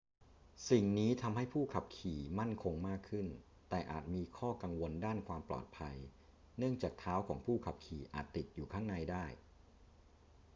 [0.69, 3.27] สิ่งนี้ทำให้ผู้ขับขี่มั่นคงมากขึ้น
[3.69, 5.97] แต่อาจมีข้อกังวลด้านความปลอดภัย
[6.57, 9.25] เนื่องจากเท้าของผู้ขับขี่อาจติดอยู่ข้างในได้